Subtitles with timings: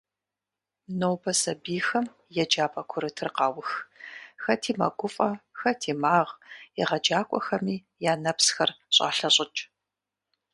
[0.99, 2.05] Нобэ сэбийхэм
[2.43, 3.69] еджапӏэ курытыр къаух-
[4.43, 6.33] хэти мэгуфӏэ, хэти магъ,
[6.81, 7.75] егъэджакӏуэхэми
[8.11, 9.61] я нэпсхэр щӏалъэщӏыкӏ.